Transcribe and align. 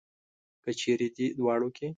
که 0.63 0.71
چېرې 0.79 1.07
دې 1.15 1.27
دواړو 1.39 1.69
کې. 1.77 1.87